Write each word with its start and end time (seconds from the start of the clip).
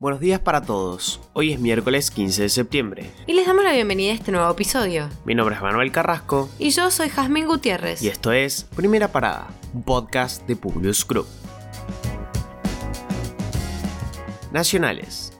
Buenos 0.00 0.20
días 0.20 0.40
para 0.40 0.62
todos. 0.62 1.20
Hoy 1.34 1.52
es 1.52 1.60
miércoles 1.60 2.10
15 2.10 2.44
de 2.44 2.48
septiembre. 2.48 3.10
Y 3.26 3.34
les 3.34 3.46
damos 3.46 3.62
la 3.62 3.72
bienvenida 3.72 4.12
a 4.12 4.14
este 4.14 4.32
nuevo 4.32 4.50
episodio. 4.50 5.10
Mi 5.26 5.34
nombre 5.34 5.56
es 5.56 5.60
Manuel 5.60 5.92
Carrasco. 5.92 6.48
Y 6.58 6.70
yo 6.70 6.90
soy 6.90 7.10
Jazmín 7.10 7.46
Gutiérrez. 7.46 8.00
Y 8.00 8.08
esto 8.08 8.32
es 8.32 8.64
Primera 8.74 9.08
Parada, 9.08 9.48
un 9.74 9.82
podcast 9.82 10.46
de 10.46 10.56
Publius 10.56 11.06
Group. 11.06 11.26
Nacionales. 14.50 15.38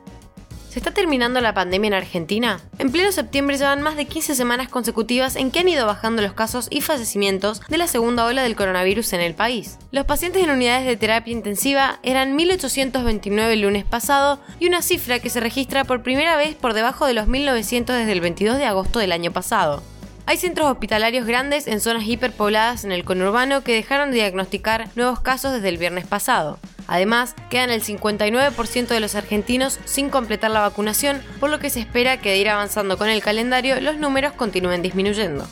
¿Se 0.68 0.78
está 0.78 0.90
terminando 0.90 1.40
la 1.40 1.54
pandemia 1.54 1.88
en 1.88 1.94
Argentina? 1.94 2.60
En 2.80 2.90
pleno 2.90 3.12
septiembre 3.12 3.58
llevan 3.58 3.82
más 3.82 3.94
de 3.96 4.06
15 4.06 4.34
semanas 4.34 4.70
consecutivas 4.70 5.36
en 5.36 5.50
que 5.50 5.58
han 5.58 5.68
ido 5.68 5.84
bajando 5.84 6.22
los 6.22 6.32
casos 6.32 6.66
y 6.70 6.80
fallecimientos 6.80 7.60
de 7.68 7.76
la 7.76 7.86
segunda 7.86 8.24
ola 8.24 8.42
del 8.42 8.56
coronavirus 8.56 9.12
en 9.12 9.20
el 9.20 9.34
país. 9.34 9.76
Los 9.92 10.06
pacientes 10.06 10.42
en 10.42 10.48
unidades 10.48 10.86
de 10.86 10.96
terapia 10.96 11.30
intensiva 11.30 12.00
eran 12.02 12.38
1.829 12.38 13.50
el 13.50 13.60
lunes 13.60 13.84
pasado 13.84 14.40
y 14.58 14.66
una 14.66 14.80
cifra 14.80 15.18
que 15.18 15.28
se 15.28 15.40
registra 15.40 15.84
por 15.84 16.02
primera 16.02 16.38
vez 16.38 16.54
por 16.54 16.72
debajo 16.72 17.04
de 17.04 17.12
los 17.12 17.26
1.900 17.26 17.84
desde 17.84 18.12
el 18.12 18.22
22 18.22 18.56
de 18.56 18.64
agosto 18.64 18.98
del 18.98 19.12
año 19.12 19.30
pasado. 19.30 19.82
Hay 20.24 20.38
centros 20.38 20.70
hospitalarios 20.70 21.26
grandes 21.26 21.66
en 21.66 21.80
zonas 21.80 22.06
hiperpobladas 22.06 22.84
en 22.84 22.92
el 22.92 23.04
conurbano 23.04 23.62
que 23.62 23.74
dejaron 23.74 24.10
de 24.10 24.16
diagnosticar 24.16 24.88
nuevos 24.94 25.20
casos 25.20 25.52
desde 25.52 25.68
el 25.68 25.76
viernes 25.76 26.06
pasado. 26.06 26.58
Además, 26.90 27.36
quedan 27.50 27.70
el 27.70 27.84
59% 27.84 28.88
de 28.88 28.98
los 28.98 29.14
argentinos 29.14 29.78
sin 29.84 30.10
completar 30.10 30.50
la 30.50 30.62
vacunación, 30.62 31.22
por 31.38 31.48
lo 31.48 31.60
que 31.60 31.70
se 31.70 31.78
espera 31.78 32.20
que 32.20 32.30
de 32.30 32.38
ir 32.38 32.48
avanzando 32.48 32.98
con 32.98 33.08
el 33.08 33.22
calendario 33.22 33.80
los 33.80 33.96
números 33.96 34.32
continúen 34.32 34.82
disminuyendo. 34.82 35.46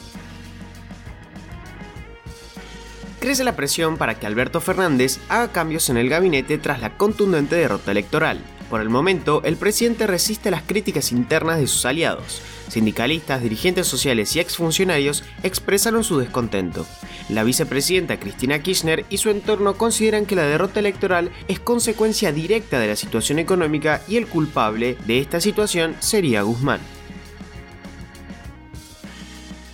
Crece 3.21 3.45
la 3.45 3.55
presión 3.55 3.99
para 3.99 4.19
que 4.19 4.27
Alberto 4.27 4.61
Fernández 4.61 5.21
haga 5.29 5.53
cambios 5.53 5.89
en 5.91 5.97
el 5.97 6.09
gabinete 6.09 6.59
tras 6.59 6.81
la 6.81 6.97
contundente 6.97 7.55
derrota 7.55 7.93
electoral. 7.93 8.43
Por 8.71 8.83
el 8.83 8.91
momento, 8.91 9.43
el 9.45 9.57
presidente 9.57 10.07
resiste 10.07 10.51
las 10.51 10.63
críticas 10.63 11.11
internas 11.11 11.59
de 11.59 11.67
sus 11.67 11.87
aliados. 11.87 12.43
Sindicalistas, 12.69 13.43
dirigentes 13.43 13.87
sociales 13.87 14.37
y 14.37 14.41
exfuncionarios 14.41 15.25
expresaron 15.43 16.05
su 16.05 16.19
descontento. 16.19 16.87
La 17.31 17.45
vicepresidenta 17.45 18.21
Cristina 18.21 18.59
Kirchner 18.59 19.07
y 19.09 19.19
su 19.19 19.31
entorno 19.31 19.75
consideran 19.75 20.27
que 20.27 20.37
la 20.37 20.43
derrota 20.43 20.81
electoral 20.81 21.31
es 21.49 21.61
consecuencia 21.61 22.31
directa 22.31 22.79
de 22.79 22.89
la 22.89 22.97
situación 22.97 23.39
económica 23.39 24.03
y 24.07 24.19
el 24.19 24.27
culpable 24.27 24.99
de 25.07 25.19
esta 25.19 25.41
situación 25.41 25.97
sería 26.01 26.43
Guzmán. 26.43 26.81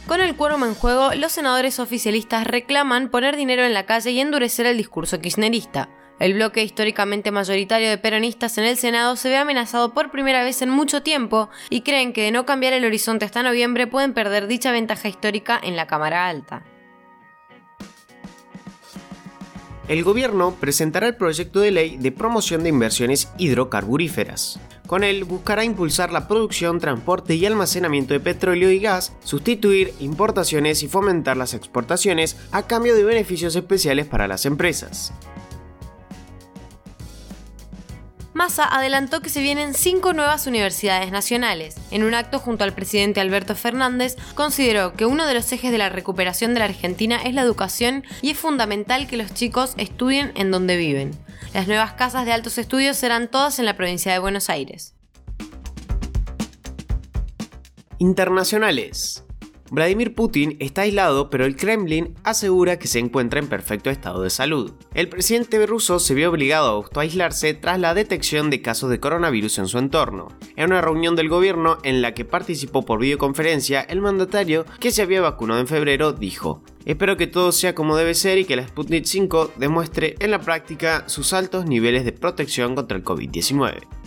Con 0.06 0.20
el 0.20 0.36
quórum 0.36 0.64
en 0.64 0.74
juego, 0.74 1.14
los 1.14 1.32
senadores 1.32 1.80
oficialistas 1.80 2.46
reclaman 2.46 3.08
poner 3.08 3.36
dinero 3.36 3.64
en 3.64 3.72
la 3.72 3.86
calle 3.86 4.10
y 4.10 4.20
endurecer 4.20 4.66
el 4.66 4.76
discurso 4.76 5.18
kirchnerista. 5.18 5.88
El 6.20 6.34
bloque 6.34 6.62
históricamente 6.62 7.30
mayoritario 7.32 7.88
de 7.88 7.98
peronistas 7.98 8.56
en 8.58 8.64
el 8.64 8.76
Senado 8.76 9.16
se 9.16 9.28
ve 9.28 9.36
amenazado 9.36 9.92
por 9.92 10.10
primera 10.10 10.44
vez 10.44 10.62
en 10.62 10.70
mucho 10.70 11.02
tiempo 11.02 11.48
y 11.70 11.80
creen 11.80 12.12
que 12.12 12.22
de 12.22 12.30
no 12.30 12.46
cambiar 12.46 12.72
el 12.72 12.84
horizonte 12.84 13.24
hasta 13.24 13.42
noviembre 13.42 13.86
pueden 13.86 14.14
perder 14.14 14.46
dicha 14.46 14.70
ventaja 14.70 15.08
histórica 15.08 15.60
en 15.62 15.76
la 15.76 15.86
Cámara 15.86 16.28
Alta. 16.28 16.64
El 19.88 20.02
gobierno 20.02 20.54
presentará 20.58 21.08
el 21.08 21.16
proyecto 21.16 21.60
de 21.60 21.70
ley 21.70 21.96
de 21.98 22.10
promoción 22.10 22.62
de 22.62 22.70
inversiones 22.70 23.28
hidrocarburíferas. 23.36 24.58
Con 24.86 25.04
él 25.04 25.24
buscará 25.24 25.64
impulsar 25.64 26.10
la 26.10 26.26
producción, 26.26 26.78
transporte 26.78 27.34
y 27.34 27.44
almacenamiento 27.44 28.14
de 28.14 28.20
petróleo 28.20 28.70
y 28.70 28.78
gas, 28.78 29.12
sustituir 29.24 29.92
importaciones 30.00 30.82
y 30.82 30.88
fomentar 30.88 31.36
las 31.36 31.52
exportaciones 31.52 32.36
a 32.50 32.66
cambio 32.66 32.94
de 32.94 33.04
beneficios 33.04 33.56
especiales 33.56 34.06
para 34.06 34.28
las 34.28 34.46
empresas. 34.46 35.12
Massa 38.34 38.64
adelantó 38.64 39.20
que 39.20 39.30
se 39.30 39.40
vienen 39.40 39.74
cinco 39.74 40.12
nuevas 40.12 40.48
universidades 40.48 41.12
nacionales. 41.12 41.76
En 41.92 42.02
un 42.02 42.14
acto 42.14 42.40
junto 42.40 42.64
al 42.64 42.74
presidente 42.74 43.20
Alberto 43.20 43.54
Fernández, 43.54 44.16
consideró 44.34 44.94
que 44.94 45.06
uno 45.06 45.24
de 45.24 45.34
los 45.34 45.50
ejes 45.52 45.70
de 45.70 45.78
la 45.78 45.88
recuperación 45.88 46.52
de 46.52 46.58
la 46.58 46.64
Argentina 46.66 47.22
es 47.22 47.32
la 47.32 47.42
educación 47.42 48.04
y 48.22 48.30
es 48.30 48.38
fundamental 48.38 49.06
que 49.06 49.16
los 49.16 49.32
chicos 49.32 49.74
estudien 49.76 50.32
en 50.34 50.50
donde 50.50 50.76
viven. 50.76 51.12
Las 51.54 51.68
nuevas 51.68 51.92
casas 51.92 52.26
de 52.26 52.32
altos 52.32 52.58
estudios 52.58 52.96
serán 52.96 53.28
todas 53.28 53.60
en 53.60 53.66
la 53.66 53.76
provincia 53.76 54.12
de 54.12 54.18
Buenos 54.18 54.50
Aires. 54.50 54.96
Internacionales. 57.98 59.23
Vladimir 59.70 60.14
Putin 60.14 60.56
está 60.60 60.82
aislado, 60.82 61.30
pero 61.30 61.46
el 61.46 61.56
Kremlin 61.56 62.14
asegura 62.22 62.78
que 62.78 62.86
se 62.86 62.98
encuentra 62.98 63.40
en 63.40 63.48
perfecto 63.48 63.88
estado 63.88 64.22
de 64.22 64.28
salud. 64.30 64.72
El 64.92 65.08
presidente 65.08 65.64
ruso 65.66 65.98
se 65.98 66.14
vio 66.14 66.30
obligado 66.30 66.68
a 66.68 66.72
autoaislarse 66.72 67.54
tras 67.54 67.80
la 67.80 67.94
detección 67.94 68.50
de 68.50 68.60
casos 68.60 68.90
de 68.90 69.00
coronavirus 69.00 69.58
en 69.58 69.68
su 69.68 69.78
entorno. 69.78 70.28
En 70.56 70.66
una 70.66 70.82
reunión 70.82 71.16
del 71.16 71.30
gobierno 71.30 71.78
en 71.82 72.02
la 72.02 72.12
que 72.12 72.26
participó 72.26 72.84
por 72.84 73.00
videoconferencia, 73.00 73.80
el 73.80 74.02
mandatario, 74.02 74.66
que 74.80 74.90
se 74.90 75.02
había 75.02 75.22
vacunado 75.22 75.60
en 75.60 75.66
febrero, 75.66 76.12
dijo: 76.12 76.62
Espero 76.84 77.16
que 77.16 77.26
todo 77.26 77.50
sea 77.50 77.74
como 77.74 77.96
debe 77.96 78.14
ser 78.14 78.36
y 78.36 78.44
que 78.44 78.56
la 78.56 78.68
Sputnik 78.68 79.06
5 79.06 79.52
demuestre 79.56 80.16
en 80.18 80.30
la 80.30 80.40
práctica 80.40 81.08
sus 81.08 81.32
altos 81.32 81.64
niveles 81.64 82.04
de 82.04 82.12
protección 82.12 82.74
contra 82.74 82.98
el 82.98 83.04
COVID-19. 83.04 84.03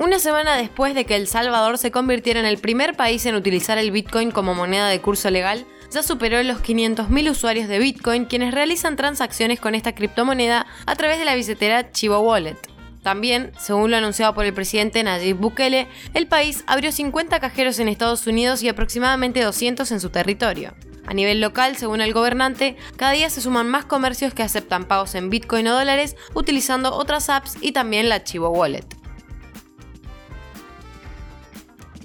Una 0.00 0.20
semana 0.20 0.56
después 0.56 0.94
de 0.94 1.04
que 1.04 1.16
El 1.16 1.26
Salvador 1.26 1.76
se 1.76 1.90
convirtiera 1.90 2.38
en 2.38 2.46
el 2.46 2.58
primer 2.58 2.96
país 2.96 3.26
en 3.26 3.34
utilizar 3.34 3.78
el 3.78 3.90
Bitcoin 3.90 4.30
como 4.30 4.54
moneda 4.54 4.88
de 4.88 5.00
curso 5.00 5.28
legal, 5.28 5.66
ya 5.90 6.04
superó 6.04 6.40
los 6.44 6.62
500.000 6.62 7.30
usuarios 7.30 7.66
de 7.66 7.80
Bitcoin 7.80 8.24
quienes 8.26 8.54
realizan 8.54 8.94
transacciones 8.94 9.58
con 9.58 9.74
esta 9.74 9.96
criptomoneda 9.96 10.66
a 10.86 10.94
través 10.94 11.18
de 11.18 11.24
la 11.24 11.34
billetera 11.34 11.90
Chivo 11.90 12.20
Wallet. 12.20 12.56
También, 13.02 13.50
según 13.58 13.90
lo 13.90 13.96
anunciado 13.96 14.34
por 14.34 14.44
el 14.44 14.54
presidente 14.54 15.02
Nayib 15.02 15.36
Bukele, 15.36 15.88
el 16.14 16.28
país 16.28 16.62
abrió 16.68 16.92
50 16.92 17.40
cajeros 17.40 17.80
en 17.80 17.88
Estados 17.88 18.24
Unidos 18.28 18.62
y 18.62 18.68
aproximadamente 18.68 19.42
200 19.42 19.90
en 19.90 19.98
su 19.98 20.10
territorio. 20.10 20.74
A 21.06 21.14
nivel 21.14 21.40
local, 21.40 21.76
según 21.76 22.02
el 22.02 22.12
gobernante, 22.12 22.76
cada 22.96 23.12
día 23.12 23.30
se 23.30 23.40
suman 23.40 23.68
más 23.68 23.84
comercios 23.84 24.32
que 24.32 24.44
aceptan 24.44 24.84
pagos 24.84 25.16
en 25.16 25.28
Bitcoin 25.28 25.66
o 25.66 25.74
dólares 25.74 26.14
utilizando 26.34 26.94
otras 26.94 27.30
apps 27.30 27.56
y 27.60 27.72
también 27.72 28.08
la 28.08 28.22
Chivo 28.22 28.50
Wallet. 28.50 28.97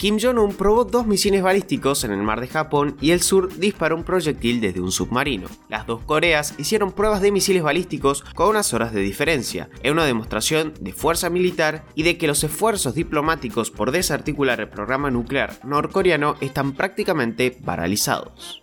Kim 0.04 0.20
Jong-un 0.20 0.54
probó 0.54 0.84
dos 0.84 1.08
misiles 1.08 1.42
balísticos 1.42 2.04
en 2.04 2.12
el 2.12 2.22
mar 2.24 2.42
de 2.42 2.50
Japón 2.50 2.98
y 3.00 3.12
el 3.12 3.22
sur 3.22 3.56
disparó 3.58 3.96
un 3.96 4.04
proyectil 4.04 4.60
desde 4.60 4.82
un 4.82 4.92
submarino. 4.92 5.48
Las 5.70 5.88
dos 5.88 6.02
Coreas 6.04 6.56
hicieron 6.58 6.92
pruebas 6.92 7.22
de 7.22 7.32
misiles 7.32 7.64
balísticos 7.64 8.22
con 8.36 8.50
unas 8.50 8.74
horas 8.74 8.92
de 8.92 9.00
diferencia, 9.00 9.70
en 9.82 9.94
una 9.94 10.04
demostración 10.04 10.74
de 10.82 10.92
fuerza 10.92 11.30
militar 11.30 11.86
y 11.96 12.04
de 12.04 12.18
que 12.18 12.28
los 12.28 12.44
esfuerzos 12.44 12.96
diplomáticos 12.96 13.72
por 13.72 13.92
desarticular 13.92 14.60
el 14.60 14.68
programa 14.68 15.10
nuclear 15.10 15.58
norcoreano 15.64 16.36
están 16.42 16.74
prácticamente 16.74 17.52
paralizados. 17.52 18.62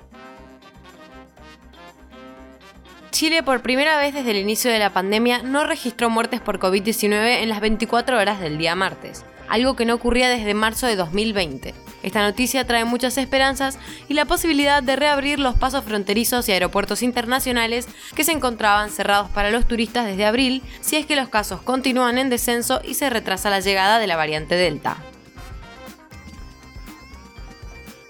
Chile 3.12 3.42
por 3.42 3.62
primera 3.62 3.98
vez 3.98 4.12
desde 4.12 4.32
el 4.32 4.36
inicio 4.36 4.70
de 4.70 4.78
la 4.78 4.92
pandemia 4.92 5.42
no 5.42 5.64
registró 5.64 6.10
muertes 6.10 6.42
por 6.42 6.58
COVID-19 6.58 7.40
en 7.40 7.48
las 7.48 7.62
24 7.62 8.18
horas 8.18 8.40
del 8.40 8.58
día 8.58 8.74
martes 8.74 9.24
algo 9.50 9.76
que 9.76 9.84
no 9.84 9.94
ocurría 9.94 10.30
desde 10.30 10.54
marzo 10.54 10.86
de 10.86 10.96
2020. 10.96 11.74
Esta 12.02 12.22
noticia 12.22 12.66
trae 12.66 12.84
muchas 12.86 13.18
esperanzas 13.18 13.78
y 14.08 14.14
la 14.14 14.24
posibilidad 14.24 14.82
de 14.82 14.96
reabrir 14.96 15.38
los 15.38 15.56
pasos 15.56 15.84
fronterizos 15.84 16.48
y 16.48 16.52
aeropuertos 16.52 17.02
internacionales 17.02 17.86
que 18.14 18.24
se 18.24 18.32
encontraban 18.32 18.90
cerrados 18.90 19.28
para 19.30 19.50
los 19.50 19.66
turistas 19.66 20.06
desde 20.06 20.24
abril 20.24 20.62
si 20.80 20.96
es 20.96 21.04
que 21.04 21.16
los 21.16 21.28
casos 21.28 21.60
continúan 21.60 22.16
en 22.16 22.30
descenso 22.30 22.80
y 22.82 22.94
se 22.94 23.10
retrasa 23.10 23.50
la 23.50 23.60
llegada 23.60 23.98
de 23.98 24.06
la 24.06 24.16
variante 24.16 24.54
Delta. 24.54 24.96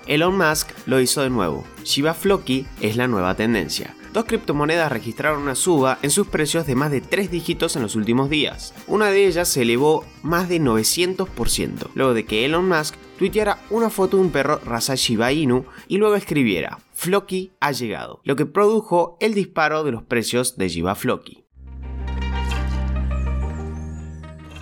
Elon 0.06 0.36
Musk 0.36 0.70
lo 0.86 1.00
hizo 1.00 1.22
de 1.22 1.30
nuevo. 1.30 1.64
Shiba 1.84 2.14
Floki 2.14 2.66
es 2.80 2.96
la 2.96 3.06
nueva 3.06 3.34
tendencia 3.34 3.94
dos 4.12 4.24
criptomonedas 4.24 4.90
registraron 4.90 5.42
una 5.42 5.54
suba 5.54 5.98
en 6.02 6.10
sus 6.10 6.26
precios 6.26 6.66
de 6.66 6.74
más 6.74 6.90
de 6.90 7.00
tres 7.00 7.30
dígitos 7.30 7.76
en 7.76 7.82
los 7.82 7.94
últimos 7.94 8.28
días. 8.28 8.74
Una 8.86 9.06
de 9.06 9.26
ellas 9.26 9.48
se 9.48 9.62
elevó 9.62 10.04
más 10.22 10.48
de 10.48 10.60
900%, 10.60 11.90
luego 11.94 12.14
de 12.14 12.24
que 12.24 12.44
Elon 12.44 12.68
Musk 12.68 12.94
tuiteara 13.18 13.58
una 13.70 13.90
foto 13.90 14.16
de 14.16 14.24
un 14.24 14.30
perro 14.30 14.60
raza 14.64 14.94
Shiba 14.94 15.32
Inu 15.32 15.64
y 15.88 15.98
luego 15.98 16.16
escribiera 16.16 16.78
Floki 16.92 17.52
ha 17.60 17.72
llegado, 17.72 18.20
lo 18.24 18.36
que 18.36 18.46
produjo 18.46 19.16
el 19.20 19.34
disparo 19.34 19.84
de 19.84 19.92
los 19.92 20.02
precios 20.02 20.56
de 20.56 20.68
Shiba 20.68 20.94
Floki. 20.94 21.44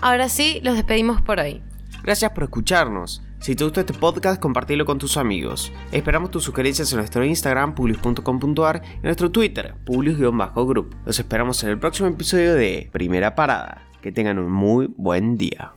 Ahora 0.00 0.28
sí, 0.28 0.60
los 0.62 0.76
despedimos 0.76 1.20
por 1.22 1.40
hoy. 1.40 1.60
Gracias 2.04 2.30
por 2.30 2.44
escucharnos. 2.44 3.22
Si 3.40 3.54
te 3.54 3.64
gustó 3.64 3.80
este 3.80 3.94
podcast, 3.94 4.40
compartilo 4.40 4.84
con 4.84 4.98
tus 4.98 5.16
amigos. 5.16 5.72
Esperamos 5.92 6.30
tus 6.30 6.42
sugerencias 6.44 6.92
en 6.92 6.98
nuestro 6.98 7.24
Instagram, 7.24 7.74
publius.com.ar, 7.74 8.82
y 8.84 8.96
en 8.96 9.02
nuestro 9.02 9.30
Twitter, 9.30 9.74
publius-group. 9.86 10.96
Los 11.06 11.18
esperamos 11.20 11.62
en 11.62 11.70
el 11.70 11.78
próximo 11.78 12.08
episodio 12.08 12.54
de 12.54 12.88
Primera 12.92 13.36
Parada. 13.36 13.86
Que 14.02 14.12
tengan 14.12 14.38
un 14.38 14.50
muy 14.50 14.88
buen 14.96 15.36
día. 15.36 15.72